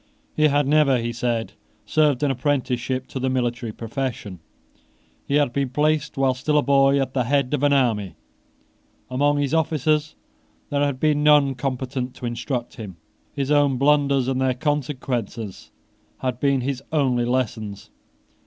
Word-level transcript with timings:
He 0.35 0.47
had 0.47 0.65
never, 0.67 0.97
he 0.97 1.13
said, 1.13 1.53
served 1.85 2.23
an 2.23 2.31
apprenticeship 2.31 3.05
to 3.09 3.19
the 3.19 3.29
military 3.29 3.71
profession. 3.71 4.39
He 5.27 5.35
had 5.35 5.53
been 5.53 5.69
placed, 5.69 6.17
while 6.17 6.33
still 6.33 6.57
a 6.57 6.63
boy, 6.63 6.99
at 6.99 7.13
the 7.13 7.25
head 7.25 7.53
of 7.53 7.61
an 7.61 7.71
army. 7.71 8.15
Among 9.11 9.37
his 9.37 9.53
officers 9.53 10.15
there 10.71 10.81
had 10.83 10.99
been 10.99 11.21
none 11.21 11.53
competent 11.53 12.15
to 12.15 12.25
instruct 12.25 12.77
him. 12.77 12.97
His 13.33 13.51
own 13.51 13.77
blunders 13.77 14.27
and 14.27 14.41
their 14.41 14.55
consequences 14.55 15.69
had 16.17 16.39
been 16.39 16.61
his 16.61 16.81
only 16.91 17.25
lessons. 17.25 17.91